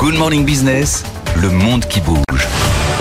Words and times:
Good 0.00 0.14
Morning 0.14 0.46
Business, 0.46 1.04
le 1.36 1.50
monde 1.50 1.84
qui 1.84 2.00
bouge. 2.00 2.24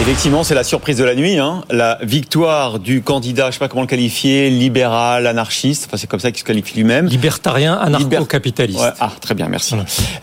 Effectivement, 0.02 0.44
c'est 0.44 0.54
la 0.54 0.66
surprise 0.66 0.98
de 0.98 1.06
la 1.06 1.16
nuit. 1.16 1.38
Hein. 1.38 1.64
La 1.70 1.98
victoire 2.02 2.78
du 2.78 3.02
candidat, 3.02 3.44
je 3.44 3.48
ne 3.48 3.52
sais 3.54 3.60
pas 3.60 3.70
comment 3.70 3.84
le 3.84 3.88
qualifier, 3.88 4.50
libéral, 4.50 5.26
anarchiste, 5.26 5.86
enfin 5.88 5.96
c'est 5.96 6.08
comme 6.08 6.20
ça 6.20 6.32
qu'il 6.32 6.42
se 6.42 6.44
qualifie 6.44 6.76
lui-même. 6.76 7.06
Libertarien, 7.06 7.76
anarcho-capitaliste. 7.76 8.82
Ouais, 8.82 8.92
ah, 9.00 9.14
très 9.22 9.34
bien, 9.34 9.48
merci. 9.48 9.76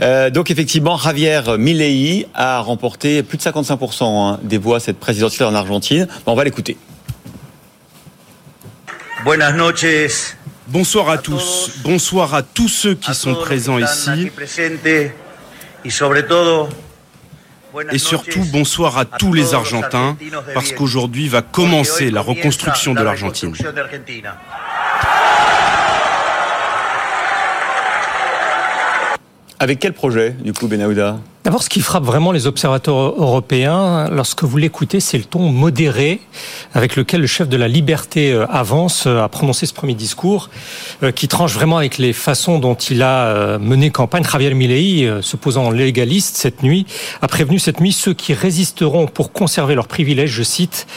Euh, 0.03 0.29
donc 0.29 0.51
effectivement, 0.51 0.99
Javier 0.99 1.41
Milei 1.57 2.29
a 2.35 2.61
remporté 2.61 3.23
plus 3.23 3.39
de 3.39 3.43
55% 3.43 4.05
hein, 4.05 4.39
des 4.43 4.59
voix 4.59 4.77
à 4.77 4.81
cette 4.81 5.01
présidentielle 5.01 5.49
en 5.49 5.55
Argentine. 5.55 6.07
Bon, 6.27 6.33
on 6.33 6.37
va 6.37 6.45
l'écouter. 6.45 6.77
Buenas 9.25 9.53
noches. 9.53 10.37
Bonsoir 10.67 11.09
à 11.09 11.17
tous. 11.17 11.71
Bonsoir 11.83 12.35
à 12.35 12.43
tous 12.43 12.69
ceux 12.69 12.95
qui 12.95 13.15
sont 13.15 13.35
présents 13.35 13.79
ici. 13.79 14.31
Et 17.93 17.99
surtout, 17.99 18.45
bonsoir 18.53 18.97
à 18.99 19.05
tous 19.05 19.33
les 19.33 19.55
Argentins, 19.55 20.17
parce 20.55 20.73
qu'aujourd'hui 20.73 21.29
va 21.29 21.43
commencer 21.43 22.11
la 22.11 22.21
reconstruction 22.21 22.95
de 22.95 23.03
l'Argentine. 23.03 23.55
Avec 29.59 29.79
quel 29.79 29.93
projet, 29.93 30.31
du 30.31 30.53
coup, 30.53 30.69
Benahouda 30.69 31.19
D'abord, 31.47 31.63
ce 31.63 31.69
qui 31.69 31.81
frappe 31.81 32.03
vraiment 32.03 32.33
les 32.33 32.49
observateurs 32.49 32.97
européens, 32.97 34.09
lorsque 34.11 34.43
vous 34.43 34.57
l'écoutez, 34.57 34.99
c'est 34.99 35.17
le 35.17 35.23
ton 35.23 35.49
modéré 35.53 36.21
avec 36.75 36.97
lequel 36.97 37.21
le 37.21 37.29
chef 37.29 37.49
de 37.49 37.57
la 37.57 37.69
liberté 37.69 38.33
euh, 38.33 38.47
avance, 38.49 39.07
à 39.07 39.29
prononcer 39.29 39.65
ce 39.65 39.73
premier 39.73 39.95
discours, 39.95 40.51
euh, 41.05 41.13
qui 41.13 41.29
tranche 41.29 41.55
vraiment 41.55 41.77
avec 41.77 41.99
les 41.99 42.13
façons 42.13 42.59
dont 42.59 42.75
il 42.75 43.01
a 43.01 43.27
euh, 43.27 43.59
mené 43.61 43.91
campagne. 43.91 44.25
Javier 44.25 44.55
Milei, 44.55 45.09
se 45.23 45.37
posant 45.37 45.71
légaliste 45.71 46.35
cette 46.35 46.65
nuit, 46.65 46.85
a 47.23 47.29
prévenu 47.29 47.61
cette 47.61 47.79
nuit 47.79 47.93
ceux 47.93 48.13
qui 48.13 48.35
résisteront 48.35 49.07
pour 49.07 49.31
conserver 49.31 49.77
leurs 49.77 49.87
privilèges, 49.87 50.31
je 50.31 50.43
cite, 50.43 50.89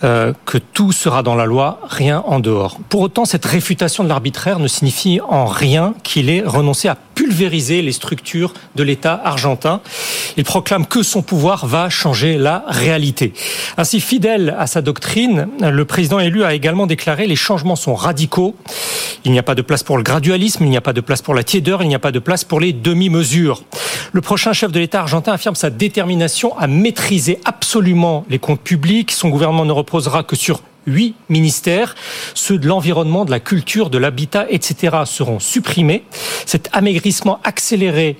que 0.00 0.58
tout 0.58 0.92
sera 0.92 1.22
dans 1.22 1.34
la 1.34 1.44
loi, 1.44 1.80
rien 1.88 2.22
en 2.26 2.38
dehors. 2.40 2.78
Pour 2.88 3.00
autant, 3.00 3.24
cette 3.24 3.44
réfutation 3.44 4.04
de 4.04 4.08
l'arbitraire 4.08 4.58
ne 4.58 4.68
signifie 4.68 5.20
en 5.28 5.46
rien 5.46 5.94
qu'il 6.02 6.30
ait 6.30 6.42
renoncé 6.44 6.88
à 6.88 6.96
pulvériser 7.14 7.82
les 7.82 7.90
structures 7.90 8.54
de 8.76 8.84
l'État 8.84 9.20
argentin. 9.24 9.80
Il 10.36 10.44
proclame 10.44 10.86
que 10.86 11.02
son 11.02 11.20
pouvoir 11.20 11.66
va 11.66 11.90
changer 11.90 12.38
la 12.38 12.62
réalité. 12.68 13.32
Ainsi, 13.76 14.00
fidèle 14.00 14.54
à 14.56 14.68
sa 14.68 14.82
doctrine, 14.82 15.48
le 15.60 15.84
président 15.84 16.20
élu 16.20 16.44
a 16.44 16.54
également 16.54 16.86
déclaré 16.86 17.26
les 17.26 17.36
changements 17.36 17.74
sont 17.74 17.96
radicaux. 17.96 18.54
Il 19.24 19.32
n'y 19.32 19.38
a 19.38 19.42
pas 19.42 19.56
de 19.56 19.62
place 19.62 19.82
pour 19.82 19.96
le 19.96 20.04
gradualisme, 20.04 20.64
il 20.64 20.70
n'y 20.70 20.76
a 20.76 20.80
pas 20.80 20.92
de 20.92 21.00
place 21.00 21.22
pour 21.22 21.34
la 21.34 21.42
tiédeur, 21.42 21.82
il 21.82 21.88
n'y 21.88 21.94
a 21.94 21.98
pas 21.98 22.12
de 22.12 22.20
place 22.20 22.44
pour 22.44 22.60
les 22.60 22.72
demi-mesures. 22.72 23.62
Le 24.12 24.20
prochain 24.22 24.52
chef 24.52 24.72
de 24.72 24.80
l'État 24.80 25.00
argentin 25.00 25.32
affirme 25.32 25.54
sa 25.54 25.68
détermination 25.68 26.56
à 26.56 26.66
maîtriser 26.66 27.40
absolument 27.44 28.24
les 28.30 28.38
comptes 28.38 28.62
publics. 28.62 29.12
Son 29.12 29.28
gouvernement 29.28 29.66
ne 29.66 29.72
reposera 29.72 30.22
que 30.22 30.34
sur 30.34 30.62
huit 30.88 31.14
ministères. 31.28 31.94
Ceux 32.34 32.58
de 32.58 32.66
l'environnement, 32.66 33.24
de 33.24 33.30
la 33.30 33.40
culture, 33.40 33.90
de 33.90 33.98
l'habitat, 33.98 34.46
etc. 34.50 34.98
seront 35.04 35.38
supprimés. 35.38 36.04
Cet 36.46 36.68
amaigrissement 36.72 37.40
accéléré 37.44 38.16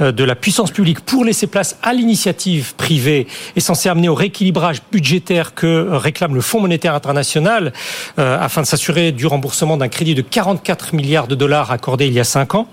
euh, 0.00 0.12
de 0.12 0.24
la 0.24 0.34
puissance 0.34 0.70
publique 0.70 1.00
pour 1.00 1.24
laisser 1.24 1.46
place 1.46 1.78
à 1.82 1.92
l'initiative 1.92 2.74
privée 2.76 3.26
est 3.56 3.60
censé 3.60 3.88
amener 3.88 4.08
au 4.08 4.14
rééquilibrage 4.14 4.82
budgétaire 4.90 5.54
que 5.54 5.88
réclame 5.90 6.34
le 6.34 6.40
Fonds 6.40 6.60
monétaire 6.60 6.94
international 6.94 7.72
euh, 8.18 8.38
afin 8.40 8.62
de 8.62 8.66
s'assurer 8.66 9.12
du 9.12 9.26
remboursement 9.26 9.76
d'un 9.76 9.88
crédit 9.88 10.14
de 10.14 10.22
44 10.22 10.94
milliards 10.94 11.26
de 11.26 11.34
dollars 11.34 11.70
accordé 11.70 12.06
il 12.06 12.12
y 12.12 12.20
a 12.20 12.24
cinq 12.24 12.54
ans. 12.54 12.66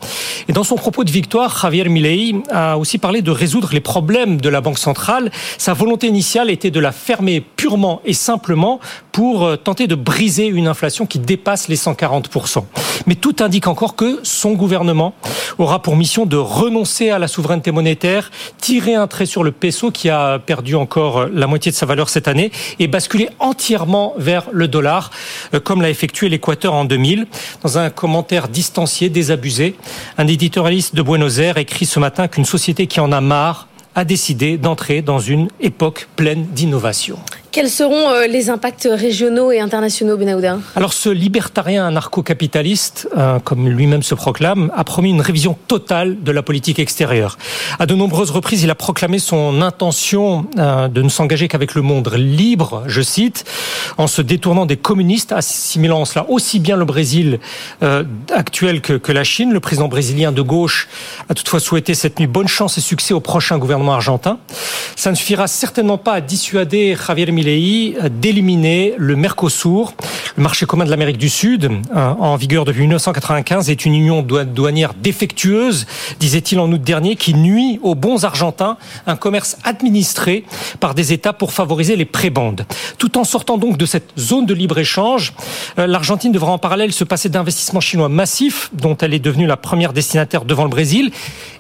Et 0.48 0.54
dans 0.54 0.64
son 0.64 0.76
propos 0.76 1.04
de 1.04 1.12
victoire, 1.12 1.58
Javier 1.62 1.90
Milei 1.90 2.36
a 2.52 2.78
aussi 2.78 2.98
parlé 2.98 3.22
de 3.22 3.32
résoudre 3.32 3.70
les 3.74 3.80
problèmes 3.80 4.40
de 4.40 4.50
la 4.50 4.62
Banque 4.62 4.78
centrale. 4.78 5.32
Sa 5.58 5.74
volonté 5.74 6.08
initiale 6.08 6.50
était 6.50 6.72
de 6.72 6.80
la 6.80 6.92
fermer 6.92 7.42
purement 7.42 8.02
et 8.06 8.14
simplement 8.14 8.80
pour 9.12 9.39
euh, 9.44 9.56
tenter 9.58 9.88
de 9.88 9.96
briser 9.96 10.48
une 10.48 10.68
inflation 10.68 11.06
qui 11.06 11.20
dépasse 11.20 11.68
les 11.68 11.78
140%. 11.78 12.64
Mais 13.06 13.16
tout 13.16 13.36
indique 13.40 13.68
encore 13.68 13.96
que 13.96 14.20
son 14.24 14.54
gouvernement 14.54 15.14
aura 15.58 15.82
pour 15.82 15.96
mission 15.96 16.26
de 16.26 16.38
renoncer 16.38 17.10
à 17.10 17.20
la 17.20 17.28
souveraineté 17.28 17.72
monétaire, 17.72 18.32
tirer 18.58 18.96
un 18.96 19.08
trait 19.08 19.26
sur 19.26 19.44
le 19.44 19.52
peso 19.52 19.92
qui 19.92 20.10
a 20.10 20.40
perdu 20.40 20.76
encore 20.76 21.28
la 21.28 21.48
moitié 21.48 21.72
de 21.72 21.76
sa 21.76 21.86
valeur 21.86 22.10
cette 22.10 22.28
année 22.28 22.52
et 22.80 22.88
basculer 22.88 23.30
entièrement 23.40 24.14
vers 24.18 24.46
le 24.52 24.68
dollar, 24.68 25.12
euh, 25.54 25.60
comme 25.60 25.82
l'a 25.82 25.90
effectué 25.90 26.30
l'Équateur 26.30 26.74
en 26.74 26.86
2000. 26.86 27.28
Dans 27.64 27.78
un 27.78 27.90
commentaire 27.90 28.48
distancié, 28.48 29.10
désabusé, 29.10 29.76
un 30.18 30.28
éditorialiste 30.28 30.96
de 30.96 31.02
Buenos 31.02 31.40
Aires 31.40 31.58
écrit 31.58 31.86
ce 31.86 32.00
matin 32.00 32.28
qu'une 32.28 32.46
société 32.46 32.88
qui 32.88 33.00
en 33.00 33.12
a 33.12 33.22
marre 33.22 33.68
a 33.96 34.06
décidé 34.06 34.58
d'entrer 34.58 35.02
dans 35.02 35.20
une 35.20 35.50
époque 35.60 36.08
pleine 36.16 36.46
d'innovation. 36.46 37.18
Quels 37.52 37.70
seront 37.70 38.10
euh, 38.10 38.28
les 38.28 38.52
impacts 38.52 38.88
régionaux 38.92 39.52
et 39.52 39.60
internationaux, 39.60 40.18
Benahouda? 40.18 40.60
Alors, 40.76 40.94
ce 40.94 41.10
libertarien 41.10 41.88
anarcho-capitaliste, 41.88 43.10
euh, 43.18 43.40
comme 43.40 43.68
lui-même 43.68 44.04
se 44.04 44.14
proclame, 44.14 44.72
a 44.76 44.84
promis 44.84 45.10
une 45.10 45.22
révision 45.22 45.58
totale 45.68 46.22
de 46.22 46.32
la 46.32 46.44
politique 46.44 46.78
extérieure. 46.78 47.40
À 47.80 47.88
de 47.88 47.96
nombreuses 47.96 48.30
reprises, 48.30 48.62
il 48.62 48.70
a 48.70 48.76
proclamé 48.76 49.18
son 49.18 49.64
intention 49.64 50.46
euh, 50.60 50.88
de 50.88 51.02
ne 51.02 51.10
s'engager 51.10 51.48
qu'avec 51.48 51.74
le 51.74 51.82
monde 51.82 52.14
libre, 52.16 52.84
je 52.86 53.02
cite, 53.02 53.46
en 53.98 54.06
se 54.06 54.22
détournant 54.22 54.68
des 54.68 54.78
communistes, 54.78 55.32
assimilant 55.32 56.02
en 56.02 56.06
cela 56.06 56.30
aussi 56.30 56.60
bien 56.60 56.76
le 56.76 56.86
Brésil 56.86 57.40
actuel 58.32 58.82
que, 58.82 58.94
que 58.94 59.12
la 59.12 59.24
Chine. 59.24 59.54
Le 59.54 59.60
président 59.60 59.88
brésilien 59.88 60.32
de 60.32 60.42
gauche 60.42 60.88
a 61.30 61.34
toutefois 61.34 61.60
souhaité 61.60 61.94
cette 61.94 62.20
nuit 62.20 62.28
bonne 62.28 62.48
chance 62.48 62.78
et 62.78 62.82
succès 62.82 63.14
au 63.14 63.20
prochain 63.20 63.58
gouvernement 63.58 63.94
argentin. 63.94 64.40
Ça 64.96 65.12
ne 65.12 65.16
suffira 65.16 65.48
certainement 65.48 65.98
pas 65.98 66.14
à 66.14 66.22
dissuader 66.22 66.96
Javier 66.96 67.39
Milei 67.40 67.96
d'éliminer 68.10 68.96
le 68.98 69.16
Mercosur, 69.16 69.94
le 70.36 70.44
marché 70.44 70.66
commun 70.66 70.86
de 70.86 70.90
l'Amérique 70.90 71.18
du 71.18 71.30
Sud, 71.30 71.66
euh, 71.66 72.10
en 72.20 72.36
vigueur 72.36 72.66
depuis 72.66 72.82
1995, 72.82 73.70
est 73.70 73.86
une 73.86 73.96
union 73.96 74.22
douanière 74.22 74.94
défectueuse, 74.94 75.86
disait-il 76.20 76.60
en 76.60 76.72
août 76.72 76.82
dernier, 76.82 77.16
qui 77.16 77.34
nuit 77.34 77.80
aux 77.84 77.96
bons 77.96 78.26
argentins 78.26 78.78
un 79.08 79.16
commerce 79.16 79.58
administré 79.64 80.44
par 80.80 80.94
des 80.94 81.14
États 81.14 81.34
pour 81.34 81.54
favoriser 81.54 81.96
les 81.96 82.06
prébandes. 82.06 82.66
Tout 82.98 83.18
en 83.18 83.24
sortant 83.24 83.58
donc 83.58 83.78
de 83.78 83.86
cette 83.86 84.12
zone 84.18 84.46
de 84.46 84.54
libre-échange, 84.54 85.34
euh, 85.78 85.88
l'Argentine 85.88 86.32
devra 86.32 86.52
en 86.52 86.58
parallèle 86.58 86.92
se 86.92 87.04
passer 87.04 87.30
d'investissements 87.30 87.80
chinois 87.80 88.10
massifs, 88.10 88.70
dont 88.74 88.98
elle 88.98 89.14
est 89.14 89.20
devenue 89.20 89.48
la 89.48 89.58
première 89.58 89.94
destinataire 89.94 90.46
devant 90.46 90.64
le 90.64 90.70
Brésil, 90.70 91.12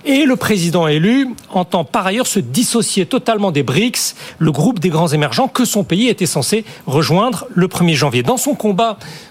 et 0.05 0.25
le 0.25 0.35
président 0.35 0.87
élu 0.87 1.29
entend 1.51 1.83
par 1.83 2.05
ailleurs 2.05 2.27
se 2.27 2.39
dissocier 2.39 3.05
totalement 3.05 3.51
des 3.51 3.63
BRICS, 3.63 4.15
le 4.37 4.51
groupe 4.51 4.79
des 4.79 4.89
grands 4.89 5.09
émergents 5.09 5.47
que 5.47 5.65
son 5.65 5.83
pays 5.83 6.07
était 6.07 6.25
censé 6.25 6.63
rejoindre 6.85 7.47
le 7.53 7.67
1er 7.67 7.95
janvier. 7.95 8.23
Dans 8.23 8.37
son 8.37 8.55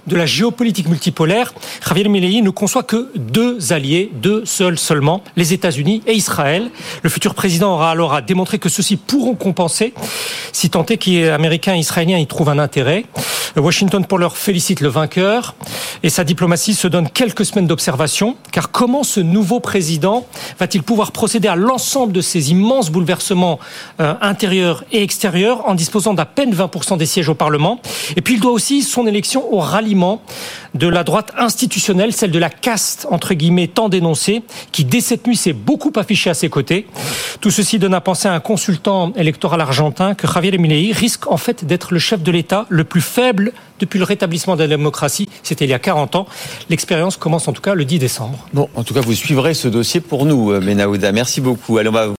de 0.07 0.17
la 0.17 0.27
géopolitique 0.27 0.89
multipolaire, 0.89 1.55
Javier 1.87 2.09
Milei 2.09 2.43
ne 2.43 2.51
conçoit 2.51 2.83
que 2.83 3.11
deux 3.17 3.73
alliés, 3.73 4.11
deux 4.15 4.45
seuls 4.45 4.79
seulement, 4.79 5.23
les 5.37 5.53
États-Unis 5.53 6.03
et 6.07 6.15
Israël. 6.15 6.71
Le 7.03 7.11
futur 7.11 7.35
président 7.35 7.75
aura 7.75 7.91
alors 7.91 8.15
à 8.15 8.23
démontrer 8.23 8.59
que 8.59 8.69
ceux-ci 8.69 8.97
pourront 8.97 9.35
compenser, 9.35 9.95
si 10.53 10.71
tant 10.71 10.85
est 10.87 10.97
qu'Américains 10.97 11.75
et 11.75 11.79
Israéliens 11.79 12.19
y 12.19 12.27
trouvent 12.27 12.49
un 12.51 12.59
intérêt. 12.59 13.05
Washington, 13.57 14.05
pour 14.05 14.19
leur 14.19 14.37
félicite 14.37 14.81
le 14.81 14.89
vainqueur, 14.89 15.55
et 16.03 16.11
sa 16.11 16.25
diplomatie 16.25 16.75
se 16.75 16.87
donne 16.87 17.09
quelques 17.09 17.45
semaines 17.45 17.67
d'observation, 17.67 18.37
car 18.53 18.71
comment 18.71 19.03
ce 19.03 19.21
nouveau 19.21 19.61
président 19.61 20.27
va-t-il 20.59 20.83
pouvoir 20.83 21.13
procéder 21.13 21.49
à 21.49 21.57
l'ensemble 21.57 22.13
de 22.13 22.21
ces 22.21 22.51
immenses 22.51 22.91
bouleversements 22.91 23.59
euh, 24.01 24.15
intérieurs 24.21 24.85
et 24.93 25.03
extérieurs 25.03 25.69
en 25.69 25.75
disposant 25.75 26.15
d'à 26.15 26.27
peine 26.27 26.55
20% 26.55 26.99
des 26.99 27.07
sièges 27.07 27.29
au 27.29 27.35
Parlement? 27.35 27.81
Et 28.17 28.21
puis 28.21 28.35
il 28.35 28.41
doit 28.41 28.53
aussi 28.53 28.83
son 28.83 29.07
élection 29.19 29.53
au 29.53 29.59
ralliement 29.59 30.23
de 30.75 30.87
la 30.87 31.03
droite 31.03 31.33
institutionnelle, 31.37 32.13
celle 32.13 32.31
de 32.31 32.39
la 32.39 32.51
caste, 32.51 33.09
entre 33.11 33.35
guillemets, 33.35 33.67
tant 33.67 33.89
dénoncée, 33.89 34.43
qui 34.71 34.85
dès 34.85 35.01
cette 35.01 35.27
nuit 35.27 35.37
s'est 35.37 35.53
beaucoup 35.53 35.93
affichée 35.97 36.31
à 36.31 36.35
ses 36.35 36.49
côtés. 36.49 36.87
Tout 37.41 37.51
ceci 37.51 37.81
donne 37.81 37.95
à 37.95 38.01
penser 38.01 38.29
à 38.29 38.35
un 38.35 38.39
consultant 38.39 39.13
électoral 39.17 39.61
argentin 39.61 40.15
que 40.15 40.29
Javier 40.29 40.57
Milei 40.57 40.93
risque 40.93 41.27
en 41.27 41.37
fait 41.37 41.65
d'être 41.65 41.93
le 41.93 41.99
chef 41.99 42.23
de 42.23 42.31
l'État 42.31 42.67
le 42.69 42.85
plus 42.85 43.01
faible 43.01 43.53
depuis 43.81 43.99
le 43.99 44.05
rétablissement 44.05 44.55
de 44.55 44.63
la 44.63 44.69
démocratie. 44.69 45.29
C'était 45.43 45.65
il 45.65 45.71
y 45.71 45.75
a 45.75 45.79
40 45.79 46.17
ans. 46.17 46.27
L'expérience 46.69 47.17
commence 47.17 47.49
en 47.49 47.53
tout 47.53 47.63
cas 47.63 47.75
le 47.75 47.85
10 47.85 47.99
décembre. 47.99 48.39
Bon, 48.53 48.69
en 48.75 48.85
tout 48.85 48.95
cas, 48.95 49.01
vous 49.01 49.15
suivrez 49.15 49.55
ce 49.55 49.69
dossier 49.69 50.01
pour 50.01 50.27
nous, 50.27 50.61
Menaouda. 50.61 51.13
Merci 51.13 51.41
beaucoup. 51.41 51.79
Allez, 51.79 51.89
on 51.89 51.93
va 51.93 52.03